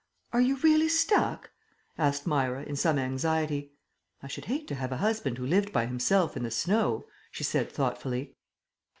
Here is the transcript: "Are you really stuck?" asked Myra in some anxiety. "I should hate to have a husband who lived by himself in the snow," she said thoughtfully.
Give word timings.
"Are 0.33 0.41
you 0.41 0.55
really 0.57 0.89
stuck?" 0.89 1.51
asked 1.95 2.25
Myra 2.25 2.63
in 2.63 2.75
some 2.75 2.97
anxiety. 2.97 3.73
"I 4.23 4.27
should 4.27 4.45
hate 4.45 4.67
to 4.69 4.73
have 4.73 4.91
a 4.91 4.97
husband 4.97 5.37
who 5.37 5.45
lived 5.45 5.71
by 5.71 5.85
himself 5.85 6.35
in 6.35 6.41
the 6.41 6.49
snow," 6.49 7.05
she 7.29 7.43
said 7.43 7.71
thoughtfully. 7.71 8.33